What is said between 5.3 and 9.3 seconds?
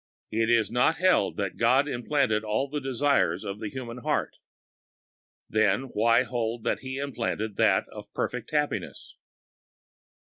Then why hold that He implanted that of perfect happiness?